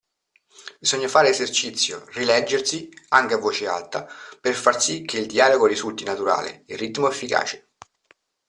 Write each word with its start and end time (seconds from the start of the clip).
Bisogna 0.79 1.07
fare 1.07 1.29
esercizio, 1.29 2.05
rileggersi, 2.13 2.89
anche 3.09 3.35
a 3.35 3.37
voce 3.37 3.67
alta, 3.67 4.07
per 4.41 4.55
far 4.55 4.81
sì 4.81 5.03
che 5.03 5.19
il 5.19 5.27
dialogo 5.27 5.67
risulti 5.67 6.03
naturale, 6.03 6.63
il 6.65 6.77
ritmo 6.79 7.07
efficace. 7.07 7.73